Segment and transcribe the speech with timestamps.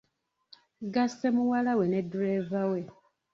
[0.93, 2.79] Gasse muwala we ne ddereeva we.